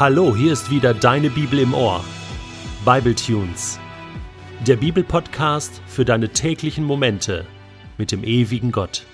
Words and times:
Hallo, 0.00 0.34
hier 0.34 0.54
ist 0.54 0.70
wieder 0.70 0.94
deine 0.94 1.28
Bibel 1.28 1.58
im 1.58 1.74
Ohr. 1.74 2.02
Bible 2.86 3.14
Tunes. 3.14 3.78
Der 4.66 4.76
Bibelpodcast 4.76 5.82
für 5.86 6.06
deine 6.06 6.30
täglichen 6.30 6.84
Momente 6.84 7.44
mit 7.98 8.10
dem 8.10 8.24
ewigen 8.24 8.72
Gott. 8.72 9.04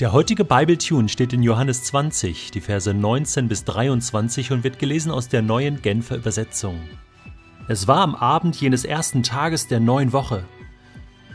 Der 0.00 0.12
heutige 0.12 0.46
Bible 0.46 0.78
Tune 0.78 1.10
steht 1.10 1.34
in 1.34 1.42
Johannes 1.42 1.82
20, 1.82 2.50
die 2.50 2.62
Verse 2.62 2.94
19 2.94 3.46
bis 3.46 3.64
23 3.64 4.52
und 4.52 4.64
wird 4.64 4.78
gelesen 4.78 5.12
aus 5.12 5.28
der 5.28 5.42
neuen 5.42 5.82
Genfer 5.82 6.16
Übersetzung. 6.16 6.80
Es 7.68 7.86
war 7.86 7.98
am 7.98 8.14
Abend 8.14 8.58
jenes 8.58 8.86
ersten 8.86 9.22
Tages 9.22 9.68
der 9.68 9.80
neuen 9.80 10.14
Woche. 10.14 10.44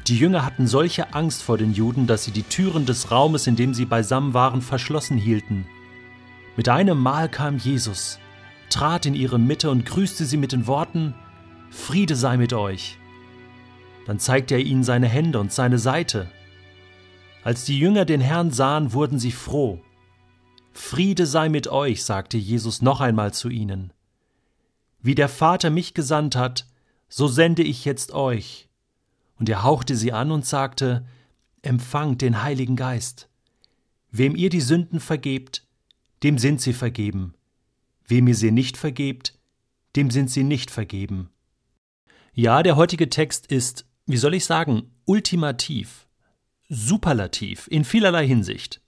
Die 0.08 0.18
Jünger 0.18 0.44
hatten 0.44 0.66
solche 0.66 1.14
Angst 1.14 1.44
vor 1.44 1.60
den 1.60 1.74
Juden, 1.74 2.08
dass 2.08 2.26
sie 2.26 2.32
die 2.32 2.42
Türen 2.42 2.88
des 2.88 3.12
Raumes, 3.12 3.46
in 3.46 3.56
dem 3.56 3.76
sie 3.76 3.86
beisammen 3.86 4.34
waren, 4.34 4.64
verschlossen 4.64 5.20
hielten. 5.20 5.68
Mit 6.58 6.68
einem 6.68 6.98
Mal 6.98 7.30
kam 7.30 7.58
Jesus, 7.58 8.18
trat 8.70 9.06
in 9.06 9.16
ihre 9.16 9.40
Mitte 9.40 9.70
und 9.70 9.86
grüßte 9.86 10.26
sie 10.26 10.38
mit 10.38 10.52
den 10.52 10.68
Worten 10.68 11.14
Friede 11.70 12.16
sei 12.16 12.38
mit 12.38 12.54
euch. 12.54 12.98
Dann 14.06 14.20
zeigte 14.20 14.56
er 14.56 14.62
ihnen 14.62 14.84
seine 14.84 15.08
Hände 15.08 15.40
und 15.40 15.54
seine 15.54 15.78
Seite. 15.78 16.30
Als 17.44 17.66
die 17.66 17.78
Jünger 17.78 18.06
den 18.06 18.22
Herrn 18.22 18.52
sahen, 18.52 18.94
wurden 18.94 19.20
sie 19.20 19.32
froh. 19.32 19.80
Friede 20.74 21.26
sei 21.26 21.50
mit 21.50 21.68
euch, 21.68 22.04
sagte 22.04 22.38
Jesus 22.38 22.82
noch 22.82 23.02
einmal 23.02 23.34
zu 23.34 23.50
ihnen. 23.50 23.94
Wie 25.02 25.16
der 25.16 25.30
Vater 25.30 25.70
mich 25.70 25.94
gesandt 25.94 26.36
hat, 26.36 26.66
so 27.08 27.28
sende 27.28 27.64
ich 27.64 27.86
jetzt 27.86 28.14
euch. 28.14 28.68
Und 29.38 29.48
er 29.50 29.64
hauchte 29.64 29.96
sie 29.96 30.12
an 30.12 30.32
und 30.32 30.46
sagte, 30.46 31.06
Empfangt 31.62 32.22
den 32.22 32.42
Heiligen 32.42 32.78
Geist. 32.78 33.30
Wem 34.12 34.36
ihr 34.36 34.50
die 34.50 34.62
Sünden 34.62 35.00
vergebt, 35.00 35.68
dem 36.24 36.38
sind 36.38 36.62
sie 36.62 36.74
vergeben. 36.74 37.34
Wem 38.10 38.28
ihr 38.28 38.36
sie 38.36 38.52
nicht 38.52 38.76
vergebt, 38.76 39.38
dem 39.96 40.10
sind 40.10 40.32
sie 40.32 40.44
nicht 40.44 40.72
vergeben. 40.72 41.30
Ja, 42.34 42.64
der 42.64 42.76
heutige 42.76 43.10
Text 43.10 43.46
ist, 43.46 43.86
wie 44.08 44.18
soll 44.18 44.34
ich 44.34 44.46
sagen, 44.46 44.92
ultimativ, 45.06 46.08
superlativ 46.70 47.68
in 47.70 47.86
vielerlei 47.86 48.26
Hinsicht. 48.28 48.82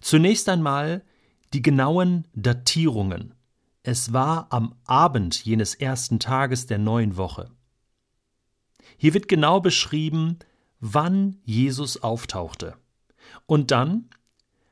Zunächst 0.00 0.48
einmal 0.48 1.04
die 1.52 1.60
genauen 1.60 2.26
Datierungen. 2.34 3.34
Es 3.82 4.14
war 4.14 4.46
am 4.50 4.74
Abend 4.84 5.44
jenes 5.44 5.74
ersten 5.74 6.18
Tages 6.18 6.66
der 6.66 6.78
neuen 6.78 7.18
Woche. 7.18 7.50
Hier 8.96 9.12
wird 9.12 9.28
genau 9.28 9.60
beschrieben, 9.60 10.38
wann 10.80 11.38
Jesus 11.44 12.02
auftauchte. 12.02 12.76
Und 13.44 13.70
dann 13.70 14.08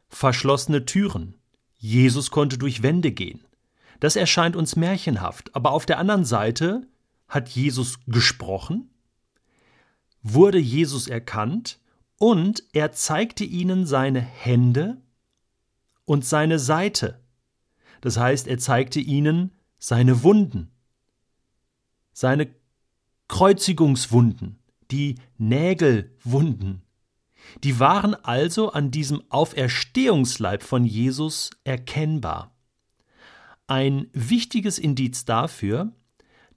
verschlossene 0.09 0.87
Türen, 0.87 1.35
Jesus 1.77 2.31
konnte 2.31 2.57
durch 2.57 2.83
Wände 2.83 3.13
gehen. 3.13 3.47
Das 4.01 4.17
erscheint 4.17 4.57
uns 4.57 4.77
märchenhaft, 4.77 5.55
aber 5.55 5.73
auf 5.73 5.87
der 5.87 5.99
anderen 5.99 6.25
Seite 6.25 6.87
hat 7.29 7.49
Jesus 7.49 7.99
gesprochen, 8.07 8.91
wurde 10.23 10.59
Jesus 10.59 11.09
erkannt 11.09 11.79
und 12.19 12.63
er 12.73 12.93
zeigte 12.93 13.45
ihnen 13.45 13.87
seine 13.87 14.21
Hände 14.21 14.99
und 16.05 16.25
seine 16.25 16.59
Seite. 16.59 17.21
Das 18.01 18.17
heißt, 18.17 18.47
er 18.47 18.59
zeigte 18.59 19.01
ihnen 19.01 19.53
seine 19.79 20.23
Wunden, 20.23 20.71
seine 22.13 22.49
Kreuzigungswunden, 23.29 24.59
die 24.91 25.17
Nägelwunden, 25.39 26.83
die 27.65 27.79
waren 27.81 28.15
also 28.15 28.73
an 28.73 28.91
diesem 28.91 29.23
Auferstehungsleib 29.31 30.63
von 30.63 30.85
Jesus 30.85 31.51
erkennbar. 31.65 32.56
Ein 33.69 34.09
wichtiges 34.13 34.79
Indiz 34.79 35.25
dafür, 35.25 35.93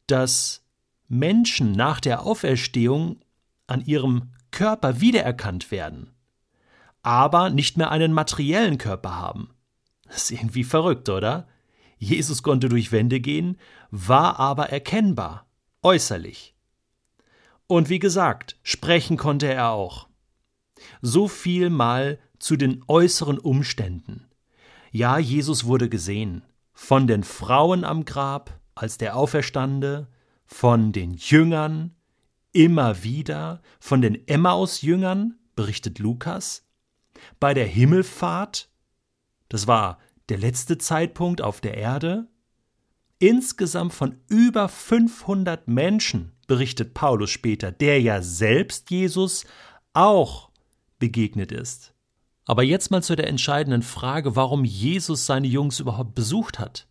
dass 0.05 0.63
Menschen 1.07 1.71
nach 1.71 1.99
der 1.99 2.23
Auferstehung 2.23 3.19
an 3.65 3.83
ihrem 3.83 4.31
Körper 4.51 5.01
wiedererkannt 5.01 5.71
werden, 5.71 6.11
aber 7.01 7.49
nicht 7.49 7.77
mehr 7.77 7.91
einen 7.91 8.13
materiellen 8.13 8.77
Körper 8.77 9.15
haben. 9.15 9.49
Das 10.05 10.23
ist 10.23 10.31
irgendwie 10.31 10.63
verrückt, 10.63 11.09
oder? 11.09 11.47
Jesus 11.97 12.43
konnte 12.43 12.69
durch 12.69 12.91
Wände 12.91 13.19
gehen, 13.19 13.57
war 13.91 14.39
aber 14.39 14.69
erkennbar, 14.69 15.47
äußerlich. 15.81 16.55
Und 17.67 17.89
wie 17.89 17.99
gesagt, 17.99 18.57
sprechen 18.63 19.17
konnte 19.17 19.51
er 19.51 19.69
auch. 19.69 20.07
So 21.01 21.27
viel 21.27 21.69
mal 21.69 22.19
zu 22.39 22.55
den 22.55 22.83
äußeren 22.87 23.37
Umständen. 23.37 24.27
Ja, 24.91 25.19
Jesus 25.19 25.65
wurde 25.65 25.89
gesehen 25.89 26.43
von 26.79 27.07
den 27.07 27.23
Frauen 27.23 27.83
am 27.83 28.05
Grab, 28.05 28.57
als 28.73 28.97
der 28.97 29.15
Auferstande, 29.17 30.07
von 30.45 30.93
den 30.93 31.13
Jüngern, 31.13 31.93
immer 32.53 33.03
wieder, 33.03 33.61
von 33.81 34.01
den 34.01 34.27
Emmaus-Jüngern, 34.27 35.37
berichtet 35.55 35.99
Lukas, 35.99 36.65
bei 37.39 37.53
der 37.53 37.67
Himmelfahrt, 37.67 38.71
das 39.49 39.67
war 39.67 39.99
der 40.29 40.37
letzte 40.37 40.77
Zeitpunkt 40.77 41.41
auf 41.41 41.59
der 41.59 41.75
Erde, 41.75 42.27
insgesamt 43.19 43.93
von 43.93 44.21
über 44.27 44.69
500 44.69 45.67
Menschen, 45.67 46.31
berichtet 46.47 46.93
Paulus 46.93 47.29
später, 47.29 47.73
der 47.73 48.01
ja 48.01 48.21
selbst 48.21 48.89
Jesus 48.89 49.45
auch 49.93 50.49
begegnet 50.97 51.51
ist. 51.51 51.93
Aber 52.49 52.63
jetzt 52.63 52.89
mal 52.89 53.03
zu 53.03 53.15
der 53.15 53.27
entscheidenden 53.27 53.83
Frage, 53.83 54.35
warum 54.35 54.65
Jesus 54.65 55.27
seine 55.27 55.45
Jungs 55.45 55.79
überhaupt 55.79 56.15
besucht 56.15 56.57
hat. 56.57 56.87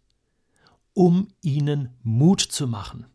Um 0.94 1.26
ihnen 1.42 1.88
Mut 2.04 2.40
zu 2.40 2.68
machen, 2.68 3.06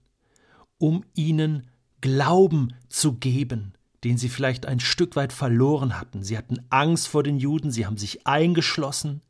um 0.78 1.06
ihnen 1.14 1.70
Glauben 2.02 2.74
zu 2.90 3.14
geben, 3.14 3.76
den 4.04 4.18
sie 4.18 4.28
vielleicht 4.28 4.66
ein 4.66 4.81
Stück 4.81 5.16
weit 5.16 5.31
verloren 5.31 5.98
hatten. 5.98 6.22
Sie 6.22 6.38
hatten 6.38 6.59
Angst 6.70 7.08
vor 7.08 7.24
den 7.24 7.38
Juden, 7.38 7.72
sie 7.72 7.86
haben 7.86 7.96
sich 7.96 8.28
eingeschlossen. 8.28 9.22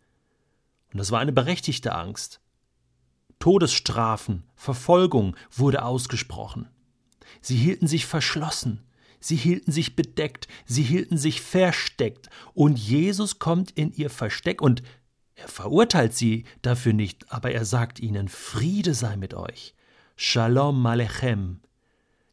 Und 0.92 0.98
das 0.98 1.12
war 1.12 1.20
eine 1.20 1.34
berechtigte 1.34 1.94
Angst. 1.94 2.42
Todesstrafen, 3.38 4.42
Verfolgung 4.56 5.36
wurde 5.52 5.86
ausgesprochen. 5.86 6.68
Sie 7.42 7.58
hielten 7.58 7.86
sich 7.86 8.08
verschlossen, 8.08 8.82
sie 9.24 9.36
hielten 9.36 9.72
sich 9.72 9.96
bedeckt, 9.96 10.48
sie 10.66 10.84
hielten 10.84 11.18
sich 11.18 11.42
versteckt, 11.42 12.30
und 12.54 12.78
Jesus 12.78 13.40
kommt 13.40 13.72
in 13.72 13.94
ihr 13.94 14.10
Versteck 14.10 14.62
und 14.62 14.84
er 15.36 15.48
verurteilt 15.48 16.14
sie 16.14 16.46
dafür 16.62 16.94
nicht, 16.94 17.32
aber 17.32 17.52
er 17.52 17.66
sagt 17.66 18.00
ihnen, 18.00 18.28
Friede 18.28 18.94
sei 18.94 19.16
mit 19.18 19.34
euch, 19.34 19.74
Shalom 20.16 20.86
Alechem, 20.86 21.62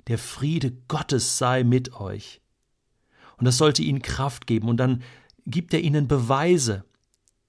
der 0.07 0.19
Friede 0.19 0.73
Gottes 0.89 1.39
sei 1.39 1.65
mit 1.65 1.95
euch. 1.95 2.41
Und 3.39 3.47
das 3.47 3.57
sollte 3.57 3.83
ihnen 3.83 4.03
Kraft 4.03 4.47
geben, 4.47 4.69
und 4.69 4.77
dann 4.77 5.03
gibt 5.47 5.73
er 5.73 5.81
ihnen 5.81 6.09
Beweise 6.09 6.85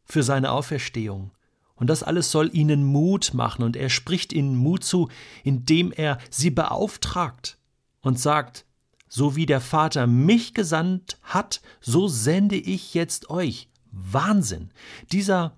für 0.06 0.24
seine 0.24 0.51
Auferstehung. 0.51 1.31
Und 1.75 1.88
das 1.88 2.03
alles 2.03 2.31
soll 2.31 2.50
ihnen 2.56 2.85
Mut 2.85 3.34
machen, 3.34 3.63
und 3.63 3.75
er 3.75 3.90
spricht 3.90 4.31
ihnen 4.31 4.56
Mut 4.56 4.84
zu, 4.84 5.09
indem 5.44 5.91
er 5.91 6.19
sie 6.30 6.51
beauftragt 6.51 7.57
und 8.01 8.19
sagt, 8.19 8.66
so 9.14 9.36
wie 9.36 9.46
der 9.46 9.60
Vater 9.60 10.08
mich 10.08 10.54
gesandt 10.54 11.18
hat, 11.22 11.62
so 11.82 12.08
sende 12.08 12.56
ich 12.56 12.94
jetzt 12.94 13.30
euch. 13.30 13.68
Wahnsinn. 13.92 14.72
Dieser 15.12 15.58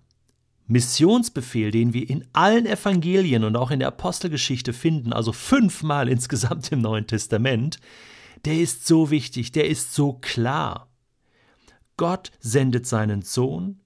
Missionsbefehl, 0.66 1.70
den 1.70 1.94
wir 1.94 2.10
in 2.10 2.26
allen 2.34 2.66
Evangelien 2.66 3.44
und 3.44 3.56
auch 3.56 3.70
in 3.70 3.78
der 3.78 3.90
Apostelgeschichte 3.90 4.74
finden, 4.74 5.14
also 5.14 5.32
fünfmal 5.32 6.10
insgesamt 6.10 6.72
im 6.72 6.82
Neuen 6.82 7.06
Testament, 7.06 7.80
der 8.44 8.56
ist 8.56 8.88
so 8.88 9.12
wichtig, 9.12 9.52
der 9.52 9.70
ist 9.70 9.94
so 9.94 10.14
klar. 10.14 10.90
Gott 11.96 12.32
sendet 12.40 12.88
seinen 12.88 13.22
Sohn 13.22 13.82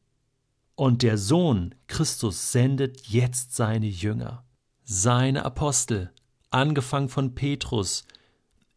und 0.75 1.03
der 1.03 1.17
Sohn 1.17 1.75
Christus 1.87 2.53
sendet 2.53 3.05
jetzt 3.07 3.53
seine 3.53 3.87
Jünger, 3.87 4.45
seine 4.85 5.43
Apostel, 5.43 6.13
angefangen 6.51 7.09
von 7.09 7.35
Petrus, 7.35 8.05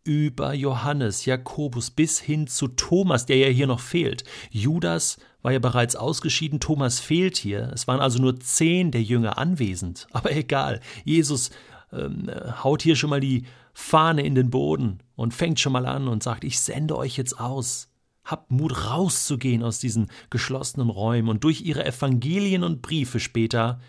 über 0.04 0.54
Johannes, 0.54 1.24
Jakobus 1.26 1.90
bis 1.90 2.20
hin 2.20 2.46
zu 2.46 2.68
Thomas, 2.68 3.26
der 3.26 3.36
ja 3.36 3.48
hier 3.48 3.66
noch 3.66 3.80
fehlt. 3.80 4.24
Judas 4.50 5.18
war 5.42 5.52
ja 5.52 5.58
bereits 5.58 5.96
ausgeschieden, 5.96 6.60
Thomas 6.60 7.00
fehlt 7.00 7.36
hier. 7.36 7.70
Es 7.74 7.86
waren 7.86 8.00
also 8.00 8.20
nur 8.20 8.40
zehn 8.40 8.90
der 8.90 9.02
Jünger 9.02 9.38
anwesend. 9.38 10.06
Aber 10.12 10.32
egal, 10.32 10.80
Jesus 11.04 11.50
ähm, 11.92 12.30
haut 12.62 12.82
hier 12.82 12.96
schon 12.96 13.10
mal 13.10 13.20
die 13.20 13.44
Fahne 13.72 14.22
in 14.22 14.34
den 14.34 14.50
Boden 14.50 14.98
und 15.16 15.34
fängt 15.34 15.60
schon 15.60 15.72
mal 15.72 15.86
an 15.86 16.08
und 16.08 16.22
sagt, 16.22 16.44
ich 16.44 16.60
sende 16.60 16.96
euch 16.96 17.16
jetzt 17.16 17.38
aus. 17.38 17.88
Habt 18.24 18.50
Mut 18.50 18.86
rauszugehen 18.86 19.62
aus 19.62 19.78
diesen 19.78 20.10
geschlossenen 20.28 20.90
Räumen 20.90 21.28
und 21.28 21.44
durch 21.44 21.62
ihre 21.62 21.84
Evangelien 21.84 22.62
und 22.62 22.82
Briefe 22.82 23.18
später 23.18 23.80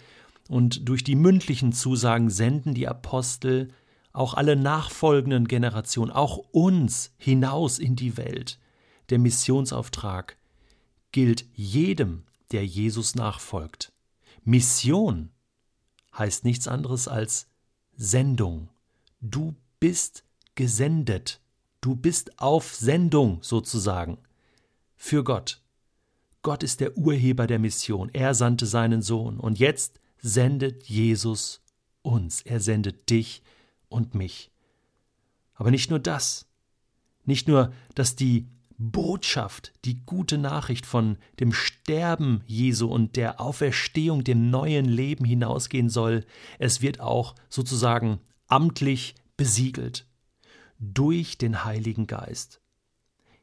und 0.50 0.88
durch 0.88 1.04
die 1.04 1.16
mündlichen 1.16 1.74
Zusagen 1.74 2.30
senden 2.30 2.74
die 2.74 2.88
Apostel 2.88 3.70
auch 4.14 4.34
alle 4.34 4.56
nachfolgenden 4.56 5.48
Generationen, 5.48 6.12
auch 6.12 6.38
uns 6.52 7.14
hinaus 7.18 7.80
in 7.80 7.96
die 7.96 8.18
Welt. 8.18 8.60
Der 9.10 9.20
Missionsauftrag 9.20 10.38
gilt 11.12 11.46
jedem, 11.54 12.24
der 12.52 12.66
Jesus 12.66 13.16
nachfolgt. 13.16 13.94
Mission 14.44 15.30
heißt 16.18 16.44
nichts 16.44 16.68
anderes 16.68 17.08
als 17.08 17.48
Sendung. 17.96 18.70
Du 19.22 19.56
bist 19.80 20.24
gesendet. 20.56 21.40
Du 21.80 21.96
bist 21.96 22.40
auf 22.40 22.76
Sendung 22.76 23.40
sozusagen 23.42 24.18
für 24.96 25.24
Gott. 25.24 25.62
Gott 26.44 26.64
ist 26.64 26.80
der 26.80 26.98
Urheber 26.98 27.48
der 27.48 27.60
Mission. 27.60 28.10
Er 28.14 28.34
sandte 28.34 28.66
seinen 28.66 29.02
Sohn. 29.02 29.40
Und 29.40 29.60
jetzt 29.60 30.00
sendet 30.20 30.84
Jesus 30.86 31.62
uns. 32.02 32.42
Er 32.42 32.60
sendet 32.60 33.10
dich 33.10 33.44
und 33.92 34.16
mich. 34.16 34.52
Aber 35.54 35.72
nicht 35.72 35.90
nur 35.90 36.00
das. 36.00 36.48
Nicht 37.26 37.48
nur, 37.48 37.72
dass 37.94 38.16
die 38.16 38.48
Botschaft, 38.78 39.74
die 39.86 40.04
gute 40.06 40.40
Nachricht 40.40 40.88
von 40.88 41.18
dem 41.40 41.54
Sterben 41.54 42.42
Jesu 42.48 42.88
und 42.88 43.16
der 43.16 43.40
Auferstehung, 43.40 44.24
dem 44.24 44.50
neuen 44.50 44.86
Leben 44.86 45.24
hinausgehen 45.24 45.90
soll, 45.90 46.26
es 46.58 46.82
wird 46.82 47.00
auch 47.00 47.36
sozusagen 47.48 48.20
amtlich 48.48 49.14
besiegelt 49.38 50.08
durch 50.80 51.38
den 51.38 51.64
Heiligen 51.64 52.08
Geist. 52.08 52.60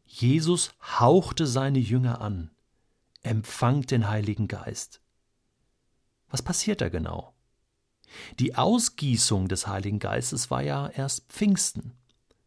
Jesus 0.04 0.72
hauchte 0.82 1.46
seine 1.46 1.78
Jünger 1.78 2.20
an, 2.20 2.50
empfangt 3.22 3.92
den 3.92 4.08
Heiligen 4.08 4.48
Geist. 4.48 5.00
Was 6.30 6.42
passiert 6.42 6.80
da 6.80 6.88
genau? 6.88 7.32
Die 8.38 8.55
Ausgießung 8.55 9.49
des 9.49 9.66
Heiligen 9.66 9.99
Geistes 9.99 10.50
war 10.50 10.62
ja 10.62 10.88
erst 10.88 11.31
Pfingsten. 11.31 11.93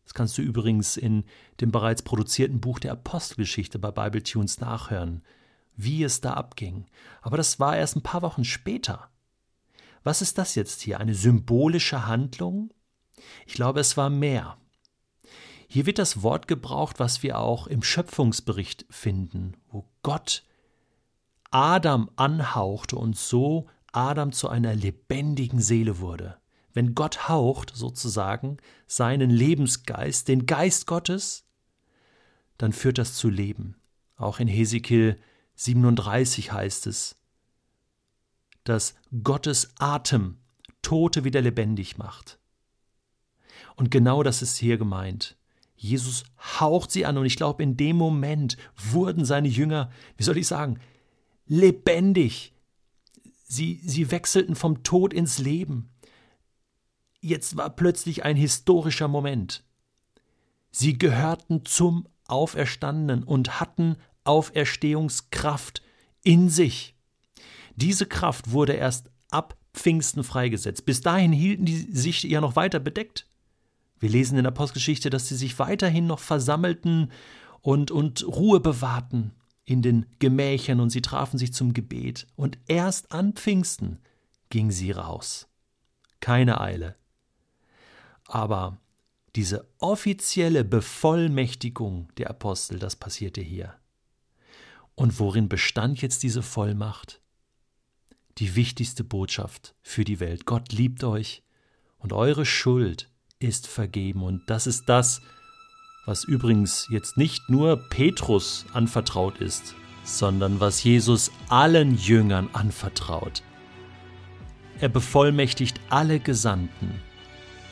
Das 0.03 0.13
kannst 0.13 0.37
du 0.37 0.41
übrigens 0.41 0.97
in 0.97 1.23
dem 1.61 1.71
bereits 1.71 2.01
produzierten 2.01 2.59
Buch 2.59 2.79
der 2.79 2.93
Apostelgeschichte 2.93 3.79
bei 3.79 3.91
Bibletunes 3.91 4.59
nachhören, 4.59 5.23
wie 5.75 6.03
es 6.03 6.21
da 6.21 6.33
abging. 6.33 6.85
Aber 7.21 7.37
das 7.37 7.59
war 7.59 7.77
erst 7.77 7.95
ein 7.95 8.03
paar 8.03 8.21
Wochen 8.21 8.43
später. 8.43 9.09
Was 10.03 10.21
ist 10.21 10.37
das 10.37 10.55
jetzt 10.55 10.81
hier? 10.81 10.99
Eine 10.99 11.15
symbolische 11.15 12.07
Handlung? 12.07 12.73
Ich 13.45 13.53
glaube, 13.53 13.79
es 13.79 13.97
war 13.97 14.09
mehr. 14.09 14.57
Hier 15.67 15.85
wird 15.85 15.99
das 15.99 16.21
Wort 16.21 16.49
gebraucht, 16.49 16.99
was 16.99 17.23
wir 17.23 17.39
auch 17.39 17.67
im 17.67 17.81
Schöpfungsbericht 17.81 18.85
finden, 18.89 19.55
wo 19.69 19.87
Gott 20.03 20.43
Adam 21.51 22.09
anhauchte 22.17 22.97
und 22.97 23.15
so 23.17 23.67
Adam 23.91 24.31
zu 24.31 24.49
einer 24.49 24.75
lebendigen 24.75 25.61
Seele 25.61 25.99
wurde 25.99 26.41
wenn 26.73 26.95
Gott 26.95 27.27
haucht 27.27 27.75
sozusagen 27.75 28.57
seinen 28.87 29.29
Lebensgeist, 29.29 30.27
den 30.27 30.45
Geist 30.45 30.87
Gottes, 30.87 31.45
dann 32.57 32.73
führt 32.73 32.97
das 32.97 33.15
zu 33.15 33.29
Leben. 33.29 33.75
Auch 34.15 34.39
in 34.39 34.47
Hesekiel 34.47 35.19
37 35.55 36.51
heißt 36.51 36.87
es, 36.87 37.17
dass 38.63 38.95
Gottes 39.23 39.73
Atem 39.79 40.37
Tote 40.81 41.23
wieder 41.23 41.41
lebendig 41.41 41.97
macht. 41.97 42.39
Und 43.75 43.91
genau 43.91 44.23
das 44.23 44.41
ist 44.41 44.57
hier 44.57 44.77
gemeint. 44.77 45.37
Jesus 45.75 46.23
haucht 46.59 46.91
sie 46.91 47.05
an 47.05 47.17
und 47.17 47.25
ich 47.25 47.35
glaube, 47.35 47.63
in 47.63 47.75
dem 47.75 47.95
Moment 47.95 48.57
wurden 48.75 49.25
seine 49.25 49.47
Jünger, 49.47 49.91
wie 50.17 50.23
soll 50.23 50.37
ich 50.37 50.47
sagen, 50.47 50.79
lebendig. 51.47 52.53
Sie, 53.53 53.81
sie 53.83 54.11
wechselten 54.11 54.55
vom 54.55 54.81
Tod 54.81 55.11
ins 55.11 55.37
Leben. 55.37 55.89
Jetzt 57.19 57.57
war 57.57 57.69
plötzlich 57.69 58.23
ein 58.23 58.37
historischer 58.37 59.09
Moment. 59.09 59.65
Sie 60.71 60.97
gehörten 60.97 61.65
zum 61.65 62.07
Auferstandenen 62.27 63.23
und 63.23 63.59
hatten 63.59 63.97
Auferstehungskraft 64.23 65.81
in 66.23 66.47
sich. 66.47 66.95
Diese 67.75 68.05
Kraft 68.05 68.51
wurde 68.51 68.71
erst 68.71 69.11
ab 69.31 69.57
Pfingsten 69.73 70.23
freigesetzt. 70.23 70.85
Bis 70.85 71.01
dahin 71.01 71.33
hielten 71.33 71.65
die 71.65 71.91
sich 71.91 72.23
ja 72.23 72.39
noch 72.39 72.55
weiter 72.55 72.79
bedeckt. 72.79 73.27
Wir 73.99 74.07
lesen 74.07 74.37
in 74.37 74.45
der 74.45 74.53
Apostelgeschichte, 74.53 75.09
dass 75.09 75.27
sie 75.27 75.35
sich 75.35 75.59
weiterhin 75.59 76.07
noch 76.07 76.19
versammelten 76.19 77.11
und, 77.59 77.91
und 77.91 78.25
Ruhe 78.25 78.61
bewahrten 78.61 79.33
in 79.65 79.81
den 79.81 80.05
Gemächern 80.19 80.79
und 80.79 80.89
sie 80.89 81.01
trafen 81.01 81.37
sich 81.37 81.53
zum 81.53 81.73
Gebet. 81.73 82.27
Und 82.35 82.57
erst 82.67 83.11
an 83.11 83.33
Pfingsten 83.33 83.99
gingen 84.49 84.71
sie 84.71 84.91
raus. 84.91 85.47
Keine 86.19 86.61
Eile, 86.61 86.95
aber 88.25 88.77
diese 89.35 89.67
offizielle 89.79 90.63
Bevollmächtigung 90.63 92.09
der 92.17 92.29
Apostel, 92.29 92.79
das 92.79 92.95
passierte 92.95 93.41
hier. 93.41 93.75
Und 94.95 95.19
worin 95.19 95.49
bestand 95.49 96.01
jetzt 96.01 96.23
diese 96.23 96.41
Vollmacht? 96.41 97.21
Die 98.37 98.55
wichtigste 98.55 99.03
Botschaft 99.03 99.75
für 99.81 100.05
die 100.05 100.19
Welt. 100.21 100.45
Gott 100.45 100.71
liebt 100.71 101.03
euch 101.03 101.43
und 101.97 102.13
eure 102.13 102.45
Schuld 102.45 103.09
ist 103.39 103.67
vergeben. 103.67 104.23
Und 104.23 104.49
das 104.49 104.67
ist 104.67 104.87
das, 104.87 105.21
was 106.05 106.23
übrigens 106.23 106.87
jetzt 106.89 107.17
nicht 107.17 107.49
nur 107.49 107.77
Petrus 107.77 108.65
anvertraut 108.73 109.37
ist, 109.37 109.75
sondern 110.03 110.59
was 110.59 110.83
Jesus 110.83 111.31
allen 111.47 111.97
Jüngern 111.97 112.49
anvertraut. 112.53 113.43
Er 114.79 114.89
bevollmächtigt 114.89 115.79
alle 115.89 116.19
Gesandten, 116.19 116.99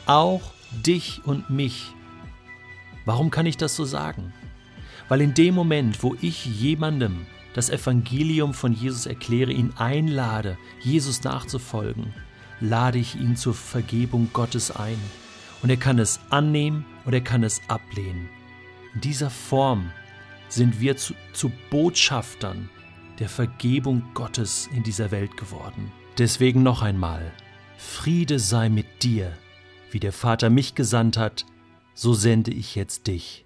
auch 0.06 0.42
dich 0.86 1.22
und 1.24 1.50
mich. 1.50 1.92
Warum 3.04 3.30
kann 3.30 3.46
ich 3.46 3.56
das 3.56 3.74
so 3.74 3.84
sagen? 3.84 4.32
Weil 5.08 5.20
in 5.20 5.34
dem 5.34 5.54
Moment, 5.56 6.04
wo 6.04 6.14
ich 6.20 6.46
jemandem 6.46 7.26
das 7.52 7.68
Evangelium 7.68 8.54
von 8.54 8.72
Jesus 8.72 9.06
erkläre, 9.06 9.50
ihn 9.50 9.72
einlade, 9.76 10.56
Jesus 10.82 11.24
nachzufolgen, 11.24 12.14
lade 12.60 12.98
ich 12.98 13.16
ihn 13.16 13.34
zur 13.34 13.54
Vergebung 13.54 14.30
Gottes 14.32 14.70
ein. 14.70 14.98
Und 15.62 15.70
er 15.70 15.76
kann 15.76 15.98
es 15.98 16.20
annehmen 16.30 16.84
und 17.04 17.12
er 17.12 17.20
kann 17.20 17.42
es 17.42 17.60
ablehnen. 17.68 18.28
In 18.94 19.00
dieser 19.00 19.30
Form 19.30 19.92
sind 20.48 20.80
wir 20.80 20.96
zu, 20.96 21.14
zu 21.32 21.50
Botschaftern 21.70 22.68
der 23.18 23.28
Vergebung 23.28 24.02
Gottes 24.14 24.68
in 24.74 24.82
dieser 24.82 25.10
Welt 25.10 25.36
geworden. 25.36 25.92
Deswegen 26.18 26.62
noch 26.62 26.82
einmal, 26.82 27.32
Friede 27.76 28.38
sei 28.38 28.68
mit 28.68 29.02
dir 29.02 29.32
wie 29.92 30.00
der 30.00 30.12
Vater 30.12 30.50
mich 30.50 30.74
gesandt 30.74 31.16
hat, 31.16 31.46
so 31.94 32.14
sende 32.14 32.50
ich 32.50 32.74
jetzt 32.74 33.06
dich. 33.06 33.44